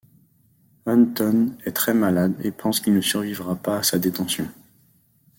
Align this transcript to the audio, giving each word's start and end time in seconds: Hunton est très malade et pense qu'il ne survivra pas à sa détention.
Hunton 0.87 1.57
est 1.63 1.73
très 1.73 1.93
malade 1.93 2.33
et 2.43 2.49
pense 2.49 2.79
qu'il 2.79 2.95
ne 2.95 3.01
survivra 3.01 3.55
pas 3.55 3.77
à 3.77 3.83
sa 3.83 3.99
détention. 3.99 4.47